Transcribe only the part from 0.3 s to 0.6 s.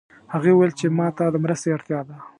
هغې